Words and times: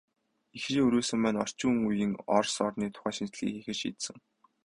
Ихрийн 0.57 0.85
өрөөсөн 0.87 1.19
маань 1.21 1.39
орчин 1.43 1.73
үеийн 1.87 2.13
Орос 2.37 2.55
орны 2.65 2.85
тухай 2.93 3.13
шинжилгээ 3.15 3.51
хийхээр 3.55 3.79
шийдсэн. 3.81 4.15